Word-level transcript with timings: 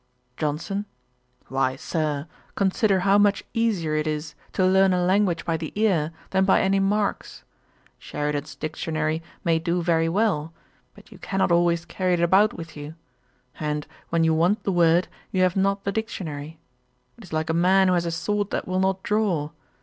JOHNSON. 0.37 0.87
'Why, 1.47 1.75
Sir, 1.75 2.25
consider 2.55 3.01
how 3.01 3.19
much 3.19 3.43
easier 3.53 3.93
it 3.93 4.07
is 4.07 4.33
to 4.53 4.65
learn 4.65 4.93
a 4.93 5.05
language 5.05 5.45
by 5.45 5.57
the 5.57 5.71
ear, 5.75 6.11
than 6.31 6.43
by 6.43 6.59
any 6.59 6.79
marks. 6.79 7.43
Sheridan's 7.99 8.55
Dictionary 8.55 9.21
may 9.43 9.59
do 9.59 9.83
very 9.83 10.09
well; 10.09 10.53
but 10.95 11.11
you 11.11 11.19
cannot 11.19 11.51
always 11.51 11.85
carry 11.85 12.13
it 12.15 12.19
about 12.19 12.51
with 12.55 12.75
you: 12.75 12.95
and, 13.59 13.85
when 14.09 14.23
you 14.23 14.33
want 14.33 14.63
the 14.63 14.71
word, 14.71 15.07
you 15.31 15.43
have 15.43 15.55
not 15.55 15.83
the 15.83 15.91
Dictionary. 15.91 16.57
It 17.19 17.25
is 17.25 17.31
like 17.31 17.51
a 17.51 17.53
man 17.53 17.87
who 17.87 17.93
has 17.93 18.07
a 18.07 18.09
sword 18.09 18.49
that 18.49 18.67
will 18.67 18.79
not 18.79 19.03
draw. 19.03 19.51